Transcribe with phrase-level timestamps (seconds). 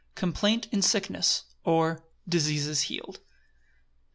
[0.15, 3.19] Complaint in sickness; or, diseases healed.